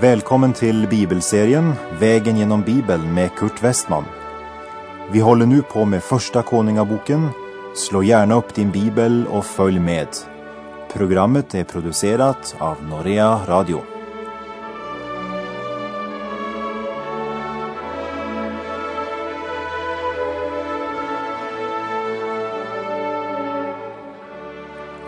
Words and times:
Välkommen 0.00 0.52
till 0.52 0.88
bibelserien 0.88 1.72
Vägen 2.00 2.36
genom 2.36 2.62
Bibeln 2.62 3.14
med 3.14 3.34
Kurt 3.34 3.62
Westman. 3.62 4.04
Vi 5.12 5.20
håller 5.20 5.46
nu 5.46 5.62
på 5.62 5.84
med 5.84 6.02
Första 6.02 6.42
Konungaboken. 6.42 7.28
Slå 7.76 8.02
gärna 8.02 8.34
upp 8.34 8.54
din 8.54 8.70
bibel 8.70 9.26
och 9.30 9.44
följ 9.44 9.78
med. 9.78 10.08
Programmet 10.92 11.54
är 11.54 11.64
producerat 11.64 12.56
av 12.58 12.76
Norea 12.88 13.40
Radio. 13.46 13.82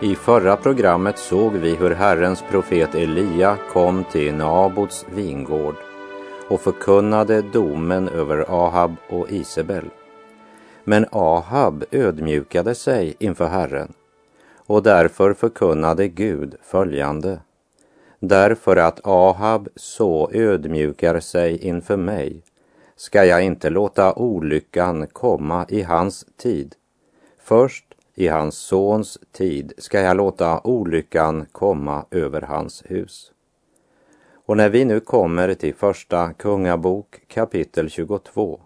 I 0.03 0.15
förra 0.15 0.57
programmet 0.57 1.17
såg 1.17 1.53
vi 1.53 1.75
hur 1.75 1.91
Herrens 1.91 2.43
profet 2.49 2.95
Elia 2.95 3.57
kom 3.73 4.03
till 4.03 4.33
Nabots 4.33 5.05
vingård 5.15 5.75
och 6.49 6.61
förkunnade 6.61 7.41
domen 7.41 8.09
över 8.09 8.45
Ahab 8.49 8.95
och 9.09 9.31
Isabel. 9.31 9.85
Men 10.83 11.05
Ahab 11.11 11.83
ödmjukade 11.91 12.75
sig 12.75 13.15
inför 13.19 13.47
Herren 13.47 13.93
och 14.55 14.83
därför 14.83 15.33
förkunnade 15.33 16.07
Gud 16.07 16.55
följande. 16.61 17.39
Därför 18.19 18.77
att 18.77 18.99
Ahab 19.03 19.69
så 19.75 20.29
ödmjukar 20.33 21.19
sig 21.19 21.57
inför 21.57 21.97
mig 21.97 22.43
ska 22.95 23.25
jag 23.25 23.43
inte 23.43 23.69
låta 23.69 24.13
olyckan 24.13 25.07
komma 25.07 25.65
i 25.69 25.81
hans 25.81 26.25
tid. 26.37 26.75
Först 27.43 27.90
i 28.21 28.27
hans 28.27 28.55
sons 28.55 29.19
tid 29.31 29.73
ska 29.77 29.99
jag 29.99 30.17
låta 30.17 30.61
olyckan 30.63 31.45
komma 31.51 32.05
över 32.11 32.41
hans 32.41 32.83
hus. 32.85 33.31
Och 34.45 34.57
när 34.57 34.69
vi 34.69 34.85
nu 34.85 34.99
kommer 34.99 35.53
till 35.53 35.75
första 35.75 36.33
Kungabok 36.33 37.21
kapitel 37.27 37.89
22 37.89 38.61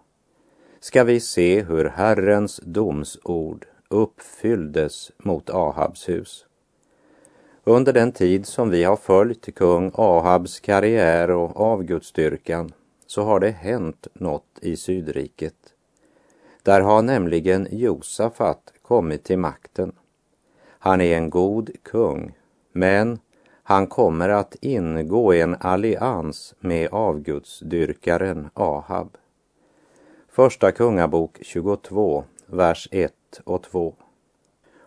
ska 0.80 1.04
vi 1.04 1.20
se 1.20 1.62
hur 1.62 1.84
Herrens 1.84 2.60
domsord 2.64 3.66
uppfylldes 3.88 5.12
mot 5.18 5.50
Ahabs 5.50 6.08
hus. 6.08 6.46
Under 7.64 7.92
den 7.92 8.12
tid 8.12 8.46
som 8.46 8.70
vi 8.70 8.84
har 8.84 8.96
följt 8.96 9.54
kung 9.54 9.90
Ahabs 9.94 10.60
karriär 10.60 11.30
och 11.30 11.60
avgudsdyrkan 11.60 12.72
så 13.06 13.22
har 13.22 13.40
det 13.40 13.50
hänt 13.50 14.06
något 14.12 14.58
i 14.60 14.76
Sydriket. 14.76 15.54
Där 16.62 16.80
har 16.80 17.02
nämligen 17.02 17.68
Josafat 17.70 18.72
kommit 18.88 19.24
till 19.24 19.38
makten. 19.38 19.92
Han 20.78 21.00
är 21.00 21.16
en 21.16 21.30
god 21.30 21.70
kung, 21.82 22.34
men 22.72 23.18
han 23.62 23.86
kommer 23.86 24.28
att 24.28 24.56
ingå 24.60 25.32
en 25.32 25.56
allians 25.60 26.54
med 26.60 26.88
avgudsdyrkaren 26.92 28.48
Ahab. 28.54 29.16
Första 30.28 30.72
Kungabok 30.72 31.38
22, 31.42 32.24
vers 32.46 32.88
1 32.90 33.12
och 33.44 33.62
2. 33.62 33.94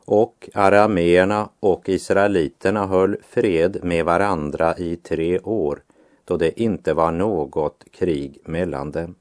Och 0.06 0.50
arameerna 0.54 1.50
och 1.60 1.90
israeliterna 1.90 2.88
höll 2.88 3.18
fred 3.22 3.80
med 3.84 4.06
varandra 4.06 4.78
i 4.78 4.96
tre 4.96 5.40
år 5.40 5.84
då 6.26 6.38
det 6.38 6.62
inte 6.62 6.94
var 6.94 7.12
något 7.12 7.84
krig 7.92 8.38
mellan 8.46 8.92
dem. 8.92 9.16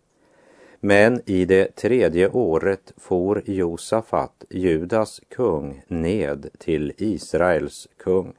Men 0.80 1.20
i 1.26 1.44
det 1.44 1.76
tredje 1.76 2.28
året 2.28 2.92
for 2.96 3.42
Josafat, 3.44 4.44
Judas 4.50 5.20
kung, 5.28 5.82
ned 5.88 6.50
till 6.58 6.92
Israels 6.96 7.88
kung. 7.96 8.32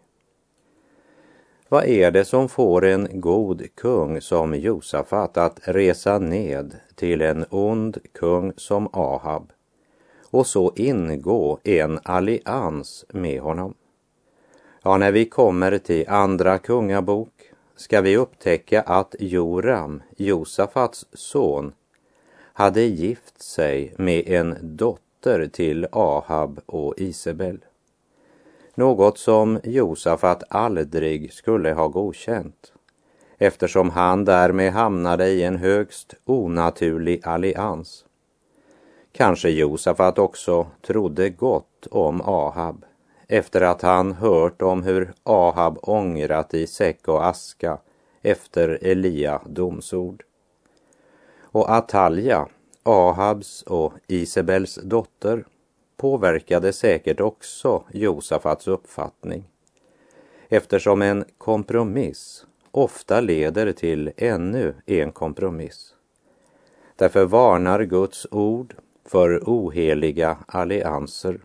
Vad 1.69 1.85
är 1.85 2.11
det 2.11 2.25
som 2.25 2.49
får 2.49 2.85
en 2.85 3.07
god 3.11 3.63
kung 3.75 4.21
som 4.21 4.55
Josafat 4.55 5.37
att 5.37 5.59
resa 5.63 6.19
ned 6.19 6.75
till 6.95 7.21
en 7.21 7.45
ond 7.49 7.97
kung 8.13 8.53
som 8.57 8.89
Ahab 8.93 9.51
och 10.31 10.47
så 10.47 10.73
ingå 10.75 11.59
en 11.63 11.99
allians 12.03 13.05
med 13.09 13.41
honom? 13.41 13.73
Ja, 14.83 14.97
när 14.97 15.11
vi 15.11 15.25
kommer 15.25 15.77
till 15.77 16.09
Andra 16.09 16.57
Kungabok 16.57 17.33
ska 17.75 18.01
vi 18.01 18.17
upptäcka 18.17 18.81
att 18.81 19.15
Joram, 19.19 20.03
Josafats 20.17 21.05
son, 21.13 21.73
hade 22.59 22.81
gift 22.81 23.41
sig 23.41 23.93
med 23.97 24.29
en 24.29 24.57
dotter 24.61 25.47
till 25.47 25.87
Ahab 25.91 26.59
och 26.65 26.93
Isabel. 26.97 27.59
Något 28.75 29.17
som 29.17 29.59
Josafat 29.63 30.43
aldrig 30.49 31.33
skulle 31.33 31.73
ha 31.73 31.87
godkänt 31.87 32.73
eftersom 33.37 33.89
han 33.89 34.25
därmed 34.25 34.73
hamnade 34.73 35.27
i 35.27 35.43
en 35.43 35.55
högst 35.55 36.13
onaturlig 36.25 37.21
allians. 37.23 38.05
Kanske 39.11 39.49
Josafat 39.49 40.19
också 40.19 40.67
trodde 40.81 41.29
gott 41.29 41.87
om 41.91 42.21
Ahab 42.21 42.85
efter 43.27 43.61
att 43.61 43.81
han 43.81 44.11
hört 44.11 44.61
om 44.61 44.83
hur 44.83 45.13
Ahab 45.23 45.79
ångrat 45.81 46.53
i 46.53 46.67
säck 46.67 47.07
och 47.07 47.27
aska 47.27 47.77
efter 48.21 48.79
Elia 48.81 49.41
domsord. 49.45 50.23
Och 51.51 51.71
Atalja, 51.71 52.47
Ahabs 52.83 53.61
och 53.63 53.93
Isabels 54.07 54.79
dotter, 54.83 55.45
påverkade 55.97 56.73
säkert 56.73 57.19
också 57.19 57.83
Josafats 57.91 58.67
uppfattning 58.67 59.49
eftersom 60.49 61.01
en 61.01 61.25
kompromiss 61.37 62.45
ofta 62.71 63.21
leder 63.21 63.71
till 63.71 64.11
ännu 64.17 64.75
en 64.85 65.11
kompromiss. 65.11 65.95
Därför 66.95 67.25
varnar 67.25 67.83
Guds 67.83 68.27
ord 68.31 68.75
för 69.05 69.43
oheliga 69.45 70.37
allianser. 70.47 71.41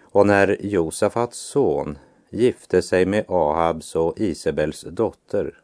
Och 0.00 0.26
när 0.26 0.56
Josafats 0.60 1.38
son 1.38 1.98
gifte 2.30 2.82
sig 2.82 3.06
med 3.06 3.24
Ahabs 3.28 3.96
och 3.96 4.20
Isabels 4.20 4.80
dotter 4.80 5.60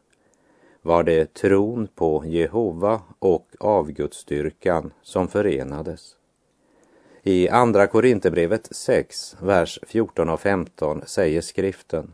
var 0.87 1.03
det 1.03 1.33
tron 1.33 1.87
på 1.95 2.23
Jehova 2.25 3.01
och 3.19 3.47
avgudsstyrkan 3.59 4.91
som 5.01 5.27
förenades. 5.27 6.15
I 7.23 7.49
Andra 7.49 7.87
Korinthierbrevet 7.87 8.67
6, 8.71 9.35
vers 9.41 9.79
14 9.87 10.29
och 10.29 10.39
15 10.39 11.01
säger 11.05 11.41
skriften 11.41 12.13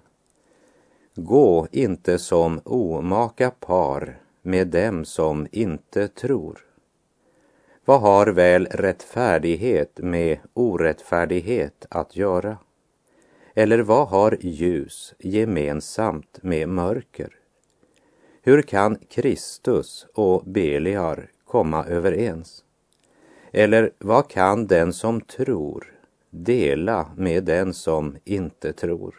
Gå 1.15 1.67
inte 1.71 2.19
som 2.19 2.61
omaka 2.63 3.51
par 3.51 4.19
med 4.41 4.67
dem 4.67 5.05
som 5.05 5.47
inte 5.51 6.07
tror. 6.07 6.59
Vad 7.85 8.01
har 8.01 8.27
väl 8.27 8.65
rättfärdighet 8.65 9.97
med 9.97 10.37
orättfärdighet 10.53 11.85
att 11.89 12.15
göra? 12.15 12.57
Eller 13.53 13.79
vad 13.79 14.07
har 14.07 14.37
ljus 14.41 15.13
gemensamt 15.19 16.39
med 16.41 16.69
mörker? 16.69 17.42
Hur 18.45 18.61
kan 18.61 18.97
Kristus 19.09 20.07
och 20.13 20.43
Beliar 20.45 21.29
komma 21.45 21.85
överens? 21.85 22.63
Eller 23.51 23.91
vad 23.99 24.27
kan 24.29 24.67
den 24.67 24.93
som 24.93 25.21
tror 25.21 25.93
dela 26.29 27.09
med 27.17 27.43
den 27.43 27.73
som 27.73 28.17
inte 28.23 28.73
tror? 28.73 29.15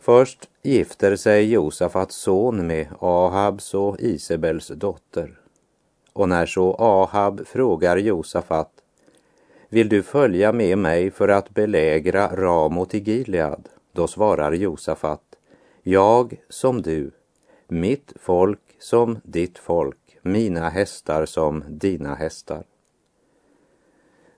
Först 0.00 0.48
gifter 0.62 1.16
sig 1.16 1.52
Josafats 1.52 2.16
son 2.16 2.66
med 2.66 2.86
Ahabs 2.98 3.74
och 3.74 4.00
Isabels 4.00 4.68
dotter. 4.68 5.40
Och 6.12 6.28
när 6.28 6.46
så 6.46 6.74
Ahab 6.74 7.46
frågar 7.46 7.96
Josafat, 7.96 8.72
vill 9.68 9.88
du 9.88 10.02
följa 10.02 10.52
med 10.52 10.78
mig 10.78 11.10
för 11.10 11.28
att 11.28 11.50
belägra 11.50 12.36
Ramot 12.36 12.94
i 12.94 12.98
Gilead? 12.98 13.68
Då 13.92 14.06
svarar 14.06 14.52
Josafat, 14.52 15.22
jag 15.82 16.40
som 16.48 16.82
du, 16.82 17.10
mitt 17.68 18.12
folk 18.20 18.76
som 18.78 19.18
ditt 19.22 19.58
folk, 19.58 20.18
mina 20.22 20.68
hästar 20.68 21.26
som 21.26 21.64
dina 21.68 22.14
hästar. 22.14 22.64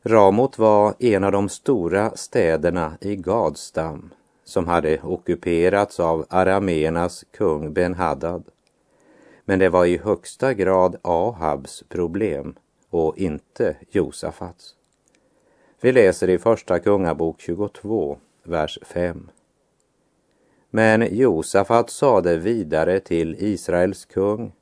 Ramot 0.02 0.58
var 0.58 0.94
en 0.98 1.24
av 1.24 1.32
de 1.32 1.48
stora 1.48 2.10
städerna 2.10 2.96
i 3.00 3.16
Gadstam 3.16 4.10
som 4.44 4.66
hade 4.66 5.00
ockuperats 5.02 6.00
av 6.00 6.26
arameernas 6.30 7.24
kung 7.30 7.72
Ben-Hadad. 7.72 8.44
Men 9.44 9.58
det 9.58 9.68
var 9.68 9.86
i 9.86 9.98
högsta 9.98 10.54
grad 10.54 10.96
Ahabs 11.02 11.84
problem 11.88 12.54
och 12.90 13.18
inte 13.18 13.76
Josafats. 13.90 14.74
Vi 15.80 15.92
läser 15.92 16.30
i 16.30 16.38
Första 16.38 16.78
Kungabok 16.78 17.40
22, 17.40 18.18
vers 18.42 18.78
5. 18.82 19.30
Men 20.70 21.16
Josafat 21.16 21.90
sade 21.90 22.36
vidare 22.36 23.00
till 23.00 23.36
Israels 23.38 24.04
kung, 24.04 24.52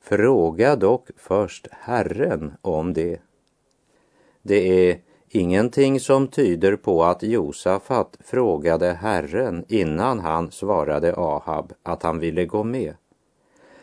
fråga 0.00 0.76
dock 0.76 1.08
först 1.16 1.68
Herren 1.70 2.52
om 2.62 2.92
det. 2.92 3.20
Det 4.42 4.90
är 4.90 4.98
ingenting 5.28 6.00
som 6.00 6.28
tyder 6.28 6.76
på 6.76 7.04
att 7.04 7.22
Josafat 7.22 8.16
frågade 8.24 8.92
Herren 8.92 9.64
innan 9.68 10.20
han 10.20 10.50
svarade 10.50 11.14
Ahab 11.16 11.72
att 11.82 12.02
han 12.02 12.18
ville 12.18 12.44
gå 12.44 12.64
med. 12.64 12.94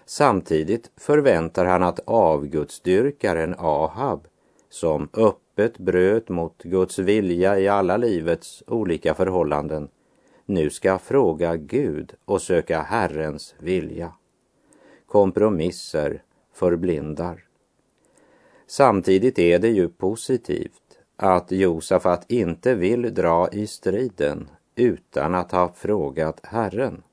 Samtidigt 0.06 0.92
förväntar 0.98 1.66
han 1.66 1.84
att 1.84 2.00
avgudsdyrkaren 2.06 3.56
Ahab, 3.58 4.28
som 4.70 5.10
öppet 5.14 5.78
bröt 5.78 6.30
mot 6.30 6.64
Guds 6.64 7.00
vilja 7.00 7.60
i 7.60 7.68
alla 7.68 7.98
livets 7.98 8.64
olika 8.68 9.14
förhållanden, 9.14 9.90
nu 10.52 10.70
ska 10.70 10.98
fråga 10.98 11.56
Gud 11.56 12.14
och 12.26 12.42
söka 12.42 12.82
Herrens 12.82 13.56
vilja. 13.60 14.14
Kompromisser 15.06 16.24
förblindar. 16.54 17.44
Samtidigt 18.68 19.40
är 19.40 19.60
det 19.60 19.70
ju 19.70 19.90
positivt 19.90 21.00
att 21.16 21.52
Josafat 21.52 22.32
inte 22.32 22.76
vill 22.76 23.14
dra 23.14 23.50
i 23.52 23.68
striden 23.68 24.50
utan 24.76 25.36
att 25.36 25.52
ha 25.52 25.74
frågat 25.74 26.40
Herren. 26.44 27.04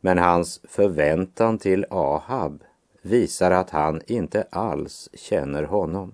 Men 0.00 0.18
hans 0.18 0.60
förväntan 0.64 1.58
till 1.58 1.86
Ahab 1.90 2.64
visar 3.02 3.50
att 3.50 3.70
han 3.70 4.00
inte 4.06 4.46
alls 4.50 5.08
känner 5.14 5.62
honom. 5.62 6.12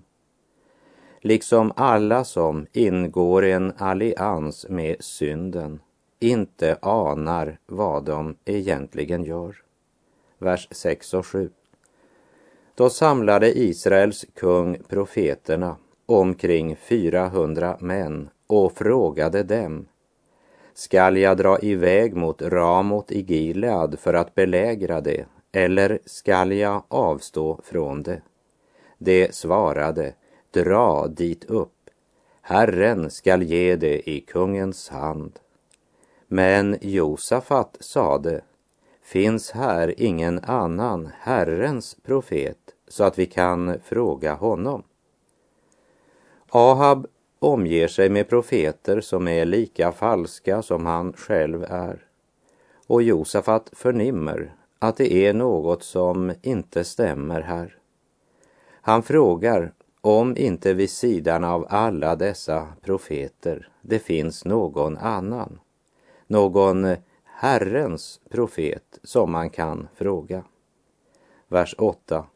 Liksom 1.21 1.73
alla 1.77 2.25
som 2.25 2.67
ingår 2.73 3.45
en 3.45 3.73
allians 3.79 4.67
med 4.69 4.97
synden 5.01 5.81
inte 6.21 6.79
anar 6.83 7.59
vad 7.67 8.05
de 8.05 8.37
egentligen 8.45 9.25
gör. 9.25 9.57
Vers 10.39 10.69
6 10.71 11.15
och 11.15 11.27
7. 11.27 11.51
Då 12.75 12.91
samlade 12.91 13.59
Israels 13.59 14.27
kung 14.35 14.79
profeterna, 14.89 15.77
omkring 16.07 16.77
400 16.77 17.77
män, 17.81 18.29
och 18.47 18.73
frågade 18.73 19.43
dem 19.43 19.87
Skall 20.75 21.17
jag 21.17 21.37
dra 21.37 21.59
iväg 21.59 22.17
mot 22.17 22.43
Ramot 22.43 23.13
i 23.13 23.21
Gilead 23.21 23.99
för 23.99 24.15
att 24.15 24.35
belägra 24.35 25.01
det, 25.01 25.27
eller 25.53 25.99
skall 26.05 26.53
jag 26.53 26.83
avstå 26.89 27.61
från 27.65 28.03
det? 28.03 28.23
Det 28.99 29.35
svarade, 29.35 30.15
dra 30.51 31.07
dit 31.07 31.45
upp. 31.45 31.91
Herren 32.43 33.11
skall 33.11 33.43
ge 33.43 33.77
det 33.77 34.11
i 34.11 34.21
kungens 34.21 34.89
hand. 34.89 35.39
Men 36.31 36.77
Josafat 36.81 37.77
sade, 37.81 38.41
finns 39.03 39.51
här 39.51 39.95
ingen 39.97 40.39
annan 40.39 41.09
Herrens 41.21 41.97
profet 42.03 42.59
så 42.89 43.05
att 43.05 43.19
vi 43.19 43.27
kan 43.27 43.81
fråga 43.85 44.35
honom? 44.35 44.83
Ahab 46.49 47.07
omger 47.39 47.89
sig 47.89 48.11
med 48.11 48.29
profeter 48.29 49.01
som 49.01 49.29
är 49.29 49.45
lika 49.45 49.93
falska 49.93 50.63
som 50.63 50.87
han 50.87 51.13
själv 51.13 51.65
är. 51.69 52.05
Och 52.87 53.03
Josafat 53.03 53.71
förnimmer 53.73 54.55
att 54.79 54.97
det 54.97 55.13
är 55.13 55.33
något 55.33 55.83
som 55.83 56.33
inte 56.43 56.85
stämmer 56.85 57.41
här. 57.41 57.79
Han 58.71 59.03
frågar 59.03 59.73
om 60.01 60.37
inte 60.37 60.75
vid 60.75 60.91
sidan 60.91 61.45
av 61.45 61.67
alla 61.69 62.17
dessa 62.17 62.67
profeter 62.83 63.69
det 63.83 63.99
finns 63.99 64.45
någon 64.45 64.97
annan, 64.97 65.59
någon 66.29 66.97
Herrens 67.25 68.21
profet 68.31 68.99
som 69.03 69.33
man 69.33 69.51
kan 69.51 69.89
fråga. 69.95 70.45
Vers 71.49 71.75
8. 71.79 72.27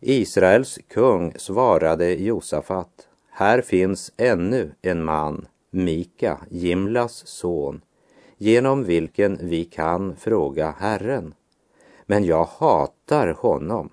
Israels 0.00 0.78
kung 0.88 1.32
svarade 1.36 2.14
Josafat 2.14 3.08
här 3.30 3.60
finns 3.60 4.12
ännu 4.16 4.74
en 4.82 5.04
man, 5.04 5.46
Mika, 5.70 6.40
Jimlas 6.50 7.26
son, 7.26 7.80
genom 8.36 8.84
vilken 8.84 9.38
vi 9.40 9.64
kan 9.64 10.16
fråga 10.16 10.74
Herren. 10.78 11.34
Men 12.06 12.24
jag 12.24 12.44
hatar 12.44 13.28
honom, 13.28 13.90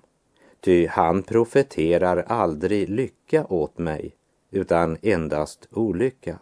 ty 0.60 0.86
han 0.86 1.22
profeterar 1.22 2.24
aldrig 2.28 2.88
lycka 2.88 3.46
åt 3.46 3.78
mig, 3.78 4.14
utan 4.50 4.96
endast 5.02 5.68
olycka. 5.70 6.38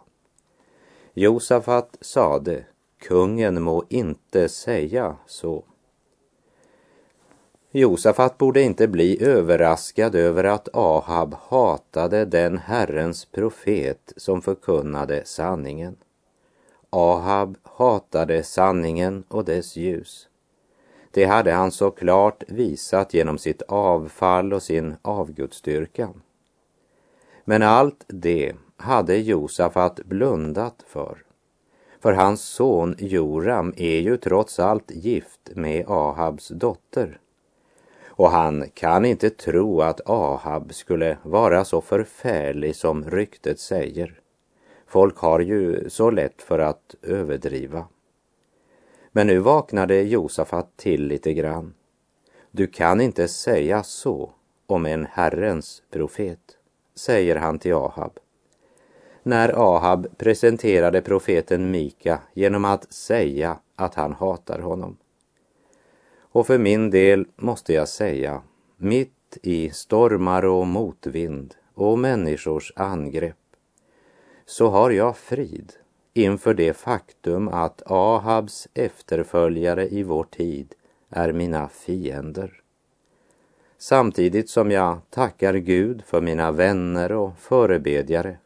Josafat 1.13 1.97
sade, 2.01 2.65
kungen 2.99 3.61
må 3.61 3.83
inte 3.89 4.49
säga 4.49 5.15
så. 5.25 5.63
Josafat 7.71 8.37
borde 8.37 8.61
inte 8.61 8.87
bli 8.87 9.23
överraskad 9.23 10.15
över 10.15 10.43
att 10.43 10.69
Ahab 10.73 11.35
hatade 11.39 12.25
den 12.25 12.57
Herrens 12.57 13.25
profet 13.25 14.13
som 14.17 14.41
förkunnade 14.41 15.21
sanningen. 15.25 15.95
Ahab 16.89 17.57
hatade 17.63 18.43
sanningen 18.43 19.23
och 19.27 19.45
dess 19.45 19.75
ljus. 19.75 20.27
Det 21.11 21.25
hade 21.25 21.51
han 21.51 21.71
så 21.71 21.91
klart 21.91 22.43
visat 22.47 23.13
genom 23.13 23.37
sitt 23.37 23.61
avfall 23.61 24.53
och 24.53 24.63
sin 24.63 24.95
avgudsdyrkan. 25.01 26.21
Men 27.45 27.63
allt 27.63 28.05
det 28.07 28.55
hade 28.77 29.17
Josafat 29.17 29.99
blundat 30.05 30.83
för. 30.87 31.17
För 31.99 32.13
hans 32.13 32.41
son 32.41 32.95
Joram 32.97 33.73
är 33.77 33.99
ju 33.99 34.17
trots 34.17 34.59
allt 34.59 34.91
gift 34.91 35.49
med 35.55 35.85
Ahabs 35.87 36.47
dotter 36.47 37.19
och 38.19 38.31
han 38.31 38.69
kan 38.73 39.05
inte 39.05 39.29
tro 39.29 39.81
att 39.81 40.09
Ahab 40.09 40.73
skulle 40.73 41.17
vara 41.23 41.65
så 41.65 41.81
förfärlig 41.81 42.75
som 42.75 43.09
ryktet 43.09 43.59
säger. 43.59 44.19
Folk 44.87 45.17
har 45.17 45.39
ju 45.39 45.89
så 45.89 46.11
lätt 46.11 46.41
för 46.41 46.59
att 46.59 46.95
överdriva. 47.01 47.87
Men 49.11 49.27
nu 49.27 49.39
vaknade 49.39 50.01
Josafat 50.01 50.77
till 50.77 51.07
lite 51.07 51.33
grann. 51.33 51.73
Du 52.51 52.67
kan 52.67 53.01
inte 53.01 53.27
säga 53.27 53.83
så 53.83 54.31
om 54.67 54.85
en 54.85 55.05
Herrens 55.05 55.83
profet, 55.91 56.57
säger 56.95 57.35
han 57.35 57.59
till 57.59 57.73
Ahab. 57.73 58.19
När 59.23 59.75
Ahab 59.75 60.17
presenterade 60.17 61.01
profeten 61.01 61.71
Mika 61.71 62.19
genom 62.33 62.65
att 62.65 62.93
säga 62.93 63.59
att 63.75 63.95
han 63.95 64.13
hatar 64.13 64.59
honom. 64.59 64.97
Och 66.19 66.47
för 66.47 66.57
min 66.57 66.89
del 66.89 67.25
måste 67.35 67.73
jag 67.73 67.87
säga, 67.87 68.41
mitt 68.77 69.37
i 69.43 69.69
stormar 69.69 70.45
och 70.45 70.67
motvind 70.67 71.55
och 71.73 71.99
människors 71.99 72.73
angrepp, 72.75 73.35
så 74.45 74.69
har 74.69 74.91
jag 74.91 75.17
frid 75.17 75.73
inför 76.13 76.53
det 76.53 76.73
faktum 76.73 77.47
att 77.47 77.81
Ahabs 77.85 78.67
efterföljare 78.73 79.87
i 79.89 80.03
vår 80.03 80.23
tid 80.23 80.73
är 81.09 81.33
mina 81.33 81.69
fiender. 81.69 82.61
Samtidigt 83.77 84.49
som 84.49 84.71
jag 84.71 84.99
tackar 85.09 85.53
Gud 85.53 86.03
för 86.05 86.21
mina 86.21 86.51
vänner 86.51 87.11
och 87.11 87.37
förebedjare. 87.37 88.37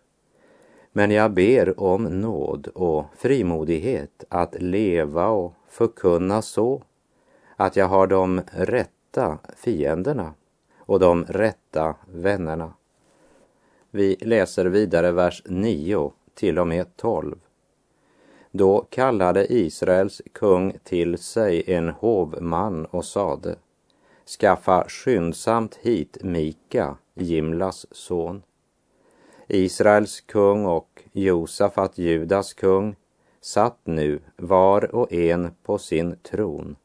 Men 0.95 1.11
jag 1.11 1.31
ber 1.31 1.79
om 1.79 2.03
nåd 2.03 2.67
och 2.67 3.05
frimodighet 3.17 4.23
att 4.29 4.61
leva 4.61 5.27
och 5.27 5.53
förkunna 5.69 6.41
så 6.41 6.83
att 7.55 7.75
jag 7.75 7.87
har 7.87 8.07
de 8.07 8.41
rätta 8.51 9.37
fienderna 9.55 10.33
och 10.77 10.99
de 10.99 11.25
rätta 11.25 11.95
vännerna. 12.05 12.73
Vi 13.91 14.15
läser 14.21 14.65
vidare 14.65 15.11
vers 15.11 15.43
9 15.45 16.11
till 16.33 16.59
och 16.59 16.67
med 16.67 16.97
12. 16.97 17.35
Då 18.51 18.85
kallade 18.89 19.53
Israels 19.53 20.21
kung 20.31 20.77
till 20.83 21.17
sig 21.17 21.63
en 21.67 21.89
hovman 21.89 22.85
och 22.85 23.05
sade 23.05 23.55
Skaffa 24.39 24.85
skyndsamt 24.87 25.75
hit 25.75 26.17
Mika, 26.21 26.97
Jimlas 27.13 27.85
son. 27.91 28.41
Israels 29.47 30.21
kung 30.21 30.65
och 30.65 31.03
Josafat, 31.11 31.97
Judas 31.97 32.53
kung, 32.53 32.95
satt 33.41 33.79
nu 33.83 34.19
var 34.37 34.95
och 34.95 35.13
en 35.13 35.51
på 35.63 35.77
sin 35.77 36.15
tron 36.23 36.75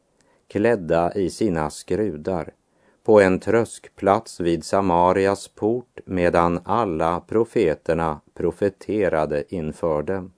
klädda 0.49 1.15
i 1.15 1.31
sina 1.31 1.71
skrudar 1.71 2.53
på 3.05 3.21
en 3.21 3.41
tröskplats 3.41 4.41
vid 4.41 4.65
Samarias 4.65 5.49
port 5.49 6.01
medan 6.05 6.61
alla 6.65 7.21
profeterna 7.21 8.21
profeterade 8.35 9.45
inför 9.55 10.03
dem. 10.03 10.33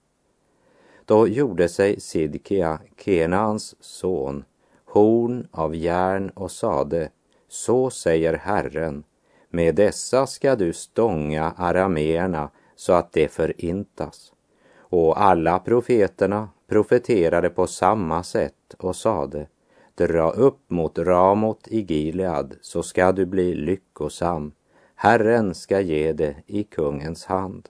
Då 1.04 1.28
gjorde 1.28 1.68
sig 1.68 2.00
Sidkia, 2.00 2.80
Kenans 3.04 3.74
son, 3.80 4.44
horn 4.84 5.46
av 5.50 5.74
järn 5.74 6.30
och 6.30 6.50
sade, 6.50 7.10
så 7.48 7.90
säger 7.90 8.34
Herren, 8.34 9.04
med 9.50 9.74
dessa 9.74 10.26
ska 10.26 10.56
du 10.56 10.72
stånga 10.72 11.52
arameerna 11.56 12.50
så 12.76 12.92
att 12.92 13.12
de 13.12 13.28
förintas. 13.28 14.32
Och 14.78 15.22
alla 15.22 15.58
profeterna 15.58 16.48
profeterade 16.68 17.50
på 17.50 17.66
samma 17.66 18.22
sätt 18.22 18.74
och 18.78 18.96
sade, 18.96 19.46
dra 19.94 20.30
upp 20.30 20.70
mot 20.70 20.98
Ramot 20.98 21.68
i 21.68 21.80
Gilead 21.80 22.56
så 22.60 22.82
ska 22.82 23.12
du 23.12 23.26
bli 23.26 23.54
lyckosam. 23.54 24.52
Herren 24.94 25.54
ska 25.54 25.80
ge 25.80 26.12
det 26.12 26.36
i 26.46 26.62
kungens 26.62 27.24
hand. 27.24 27.68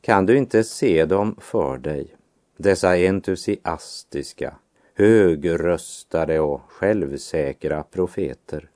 Kan 0.00 0.26
du 0.26 0.36
inte 0.36 0.64
se 0.64 1.04
dem 1.04 1.36
för 1.40 1.78
dig, 1.78 2.16
dessa 2.56 2.96
entusiastiska, 2.96 4.56
högröstade 4.94 6.40
och 6.40 6.60
självsäkra 6.68 7.82
profeter, 7.82 8.70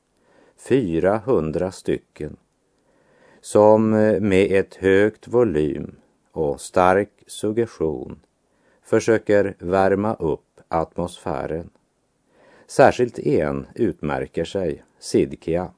400 0.69 1.73
stycken, 1.73 2.37
som 3.40 3.95
eh, 3.95 4.21
med 4.21 4.52
ett 4.52 4.75
högt 4.75 5.29
volym 5.29 5.97
och 6.33 6.61
stark 6.61 7.11
suggestion 7.26 8.21
försöker 8.83 9.55
värma 9.59 10.14
upp 10.14 10.61
atmosfären. 10.69 11.71
Särskilt 12.67 13.19
en 13.19 13.67
utmärker 13.75 14.45
sig, 14.45 14.85
Sidkia. 14.99 15.71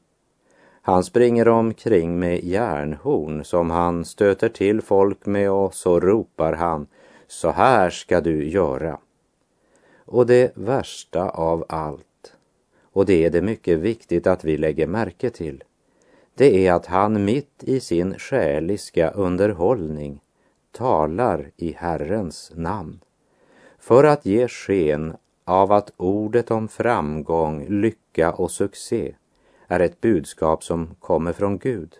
Han 0.82 1.04
springer 1.04 1.48
omkring 1.48 2.18
med 2.18 2.44
järnhorn 2.44 3.44
som 3.44 3.70
han 3.70 4.04
stöter 4.04 4.48
till 4.48 4.82
folk 4.82 5.26
med 5.26 5.50
och 5.50 5.74
så 5.74 6.00
ropar 6.00 6.52
han, 6.52 6.86
så 7.26 7.50
här 7.50 7.90
ska 7.90 8.20
du 8.20 8.48
göra. 8.48 8.98
Och 10.04 10.26
det 10.26 10.56
värsta 10.56 11.30
av 11.30 11.64
allt, 11.68 12.06
och 12.92 13.06
det 13.06 13.24
är 13.24 13.30
det 13.30 13.42
mycket 13.42 13.78
viktigt 13.78 14.26
att 14.26 14.44
vi 14.44 14.56
lägger 14.56 14.86
märke 14.86 15.30
till, 15.30 15.64
det 16.34 16.66
är 16.66 16.72
att 16.72 16.86
han 16.86 17.24
mitt 17.24 17.64
i 17.64 17.80
sin 17.80 18.18
själiska 18.18 19.10
underhållning 19.10 20.20
talar 20.72 21.50
i 21.56 21.72
Herrens 21.72 22.52
namn 22.54 23.00
för 23.78 24.04
att 24.04 24.26
ge 24.26 24.48
sken 24.48 25.16
av 25.44 25.72
att 25.72 25.92
ordet 25.96 26.50
om 26.50 26.68
framgång, 26.68 27.66
lycka 27.68 28.32
och 28.32 28.50
succé 28.50 29.14
är 29.66 29.80
ett 29.80 30.00
budskap 30.00 30.64
som 30.64 30.94
kommer 31.00 31.32
från 31.32 31.58
Gud. 31.58 31.94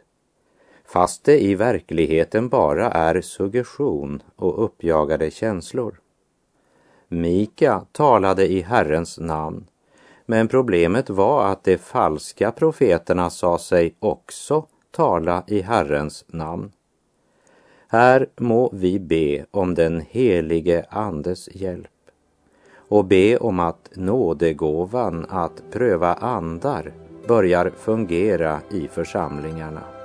Fast 0.85 1.25
det 1.25 1.43
i 1.43 1.55
verkligheten 1.55 2.49
bara 2.49 2.91
är 2.91 3.21
suggestion 3.21 4.23
och 4.37 4.65
uppjagade 4.65 5.31
känslor. 5.31 6.01
Mika 7.09 7.87
talade 7.93 8.53
i 8.53 8.61
Herrens 8.61 9.19
namn, 9.19 9.67
men 10.33 10.49
problemet 10.49 11.11
var 11.11 11.47
att 11.47 11.65
de 11.65 11.79
falska 11.79 12.51
profeterna 12.51 13.31
sa 13.31 13.59
sig 13.59 13.95
också 13.99 14.67
tala 14.91 15.45
i 15.47 15.61
Herrens 15.61 16.25
namn. 16.27 16.73
Här 17.89 18.27
må 18.41 18.71
vi 18.73 19.01
be 19.01 19.47
om 19.51 19.75
den 19.75 20.01
helige 20.11 20.85
Andes 20.89 21.55
hjälp 21.55 21.91
och 22.77 23.05
be 23.05 23.37
om 23.37 23.61
att 23.61 23.91
nådegåvan 23.95 25.27
att 25.29 25.63
pröva 25.73 26.15
andar 26.15 26.93
börjar 27.29 27.73
fungera 27.77 28.61
i 28.71 28.89
församlingarna. 28.89 30.02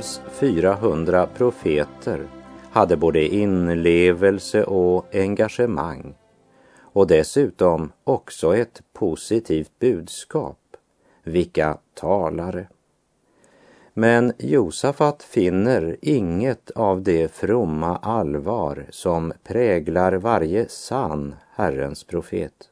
Ahabs 0.00 0.20
400 0.30 1.26
profeter 1.26 2.26
hade 2.70 2.96
både 2.96 3.26
inlevelse 3.26 4.64
och 4.64 5.14
engagemang 5.14 6.14
och 6.80 7.06
dessutom 7.06 7.92
också 8.04 8.56
ett 8.56 8.82
positivt 8.92 9.78
budskap. 9.78 10.58
Vilka 11.22 11.78
talare! 11.94 12.68
Men 13.94 14.32
Josafat 14.38 15.22
finner 15.22 15.96
inget 16.02 16.70
av 16.70 17.02
det 17.02 17.32
fromma 17.32 17.96
allvar 17.96 18.86
som 18.90 19.32
präglar 19.44 20.12
varje 20.12 20.68
sann 20.68 21.34
Herrens 21.54 22.04
profet. 22.04 22.70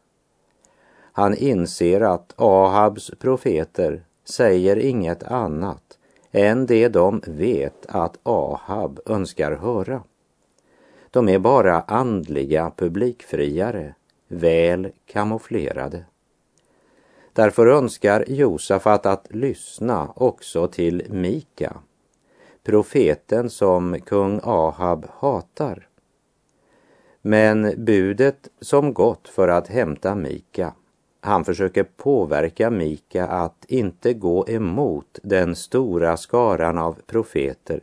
Han 1.12 1.35
inser 1.35 2.00
att 2.00 2.35
Ahabs 2.37 3.11
profeter 3.18 4.02
säger 4.25 4.76
inget 4.76 5.23
annat 5.23 5.88
än 6.32 6.66
det 6.66 6.88
de 6.88 7.23
vet 7.26 7.87
att 7.88 8.18
Ahab 8.23 9.00
önskar 9.06 9.52
höra. 9.52 10.02
De 11.11 11.28
är 11.28 11.38
bara 11.38 11.80
andliga 11.80 12.73
publikfriare, 12.76 13.94
väl 14.28 14.92
kamouflerade. 15.06 16.04
Därför 17.32 17.66
önskar 17.66 18.25
Josafat 18.28 19.06
att 19.06 19.26
lyssna 19.30 20.12
också 20.16 20.68
till 20.68 21.06
Mika, 21.11 21.76
profeten 22.62 23.50
som 23.50 24.00
kung 24.00 24.40
Ahab 24.42 25.06
hatar. 25.18 25.88
Men 27.23 27.85
budet 27.85 28.49
som 28.61 28.94
gått 28.94 29.28
för 29.28 29.49
att 29.49 29.68
hämta 29.68 30.14
Mika 30.14 30.73
han 31.20 31.44
försöker 31.44 31.82
påverka 31.82 32.70
Mika 32.70 33.26
att 33.26 33.64
inte 33.68 34.14
gå 34.14 34.48
emot 34.48 35.18
den 35.22 35.56
stora 35.56 36.16
skaran 36.16 36.78
av 36.78 36.96
profeter 37.06 37.80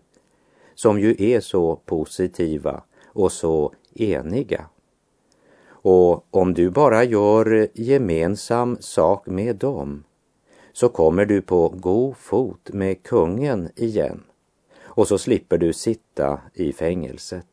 som 0.75 0.99
ju 0.99 1.15
är 1.17 1.39
så 1.39 1.75
positiva 1.75 2.83
och 3.05 3.31
så 3.31 3.73
eniga. 3.95 4.65
Och 5.67 6.25
om 6.31 6.53
du 6.53 6.69
bara 6.69 7.03
gör 7.03 7.67
gemensam 7.73 8.77
sak 8.79 9.25
med 9.27 9.55
dem 9.55 10.03
så 10.73 10.89
kommer 10.89 11.25
du 11.25 11.41
på 11.41 11.69
god 11.69 12.17
fot 12.17 12.69
med 12.73 13.03
kungen 13.03 13.69
igen 13.75 14.23
och 14.83 15.07
så 15.07 15.17
slipper 15.17 15.57
du 15.57 15.73
sitta 15.73 16.39
i 16.53 16.73
fängelset. 16.73 17.47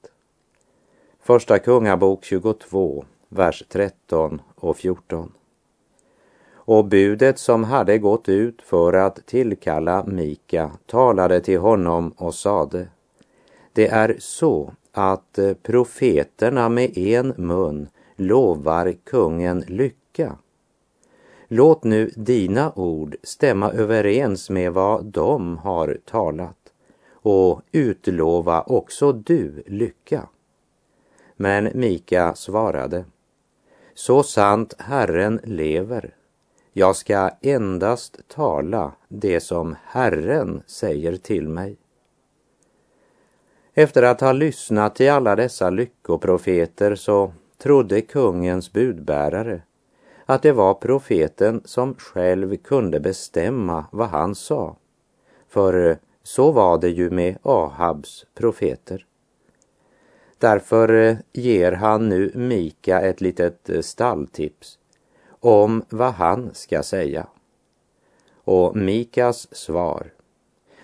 Första 1.21 1.59
Kungabok 1.59 2.25
22, 2.25 3.05
vers 3.29 3.65
13 3.69 4.43
och 4.55 4.77
14 4.77 5.33
och 6.65 6.85
budet 6.85 7.39
som 7.39 7.65
hade 7.65 7.99
gått 7.99 8.29
ut 8.29 8.63
för 8.63 8.93
att 8.93 9.27
tillkalla 9.27 10.05
Mika 10.07 10.71
talade 10.87 11.41
till 11.41 11.59
honom 11.59 12.13
och 12.17 12.35
sade 12.35 12.89
Det 13.73 13.89
är 13.89 14.17
så 14.19 14.73
att 14.93 15.39
eh, 15.39 15.55
profeterna 15.55 16.69
med 16.69 16.99
en 16.99 17.35
mun 17.37 17.89
lovar 18.17 18.95
kungen 19.05 19.65
lycka. 19.67 20.39
Låt 21.49 21.85
nu 21.85 22.11
dina 22.17 22.73
ord 22.77 23.17
stämma 23.23 23.71
överens 23.71 24.51
med 24.51 24.73
vad 24.73 25.05
de 25.05 25.59
har 25.59 25.99
talat 26.05 26.57
och 27.13 27.63
utlova 27.73 28.63
också 28.63 29.13
du 29.13 29.63
lycka. 29.67 30.29
Men 31.37 31.71
Mika 31.75 32.35
svarade 32.35 33.05
Så 33.95 34.23
sant 34.23 34.75
Herren 34.79 35.41
lever 35.45 36.15
jag 36.73 36.97
ska 36.97 37.31
endast 37.41 38.29
tala 38.29 38.93
det 39.09 39.41
som 39.41 39.77
Herren 39.85 40.63
säger 40.67 41.17
till 41.17 41.49
mig. 41.49 41.77
Efter 43.75 44.03
att 44.03 44.21
ha 44.21 44.33
lyssnat 44.33 44.95
till 44.95 45.11
alla 45.11 45.37
dessa 45.37 45.71
lyckoprofeter 45.71 46.95
så 46.95 47.33
trodde 47.59 48.01
kungens 48.01 48.73
budbärare 48.73 49.63
att 50.27 50.43
det 50.43 50.53
var 50.53 50.75
profeten 50.75 51.63
som 51.65 51.95
själv 51.95 52.57
kunde 52.57 53.01
bestämma 53.01 53.85
vad 53.91 54.09
han 54.09 54.35
sa. 54.35 54.77
För 55.49 55.91
eh, 55.91 55.97
så 56.23 56.53
var 56.53 56.79
det 56.79 56.89
ju 56.89 57.11
med 57.11 57.39
Ahabs 57.43 58.27
profeter. 58.35 59.07
Därför 60.39 60.95
eh, 60.95 61.17
ger 61.33 61.73
han 61.73 62.09
nu 62.09 62.33
Mika 62.35 63.01
ett 63.01 63.21
litet 63.21 63.71
eh, 63.71 63.81
stalltips 63.81 64.79
om 65.43 65.85
vad 65.89 66.13
han 66.13 66.51
ska 66.55 66.83
säga. 66.83 67.27
Och 68.45 68.77
Mikas 68.77 69.55
svar 69.55 70.13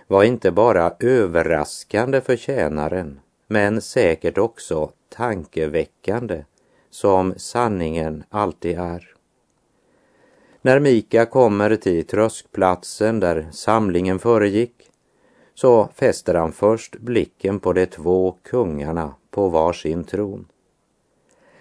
var 0.06 0.24
inte 0.24 0.50
bara 0.50 0.94
överraskande 1.00 2.20
för 2.20 2.36
tjänaren, 2.36 3.20
men 3.46 3.80
säkert 3.80 4.38
också 4.38 4.90
tankeväckande, 5.08 6.44
som 6.90 7.34
sanningen 7.36 8.24
alltid 8.28 8.78
är. 8.78 9.14
När 10.62 10.80
Mika 10.80 11.26
kommer 11.26 11.76
till 11.76 12.06
tröskplatsen 12.06 13.20
där 13.20 13.48
samlingen 13.52 14.18
föregick 14.18 14.90
så 15.54 15.88
fäster 15.94 16.34
han 16.34 16.52
först 16.52 16.96
blicken 16.98 17.60
på 17.60 17.72
de 17.72 17.86
två 17.86 18.36
kungarna 18.42 19.14
på 19.30 19.48
var 19.48 19.72
sin 19.72 20.04
tron. 20.04 20.46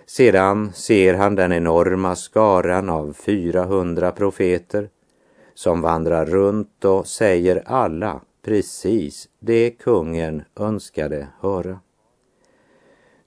Sedan 0.10 0.74
ser 0.74 1.14
han 1.14 1.36
den 1.36 1.52
enorma 1.52 2.16
skaran 2.16 2.90
av 2.90 3.14
400 3.14 4.12
profeter 4.12 4.90
som 5.54 5.82
vandrar 5.82 6.26
runt 6.26 6.86
och 6.86 7.08
säger 7.08 7.64
alla 7.66 8.22
precis 8.46 9.30
det 9.40 9.70
kungen 9.70 10.44
önskade 10.56 11.28
höra. 11.42 11.80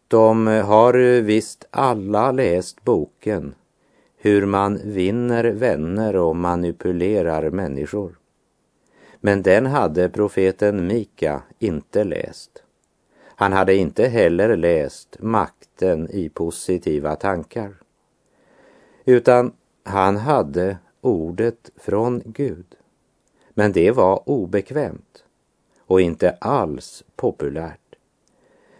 De 0.09 0.47
har 0.47 1.21
visst 1.21 1.69
alla 1.71 2.33
läst 2.33 2.85
boken 2.85 3.55
hur 4.17 4.47
man 4.47 4.81
vinner 4.85 5.45
vänner 5.45 6.17
och 6.17 6.37
manipulerar 6.37 7.51
människor. 7.51 8.19
Men 9.21 9.43
den 9.43 9.67
hade 9.67 10.09
profeten 10.09 10.87
Mika 10.87 11.43
inte 11.59 12.05
läst. 12.05 12.63
Han 13.41 13.53
hade 13.53 13.75
inte 13.75 14.09
heller 14.09 14.57
läst 14.57 15.17
Makt 15.21 15.70
makten 15.81 16.11
i 16.11 16.29
positiva 16.29 17.17
tankar. 17.17 17.75
Utan 19.05 19.53
han 19.85 20.17
hade 20.17 20.79
ordet 21.01 21.71
från 21.77 22.23
Gud. 22.25 22.67
Men 23.55 23.73
det 23.73 23.91
var 23.91 24.29
obekvämt 24.29 25.25
och 25.87 26.01
inte 26.01 26.31
alls 26.41 27.05
populärt. 27.17 27.97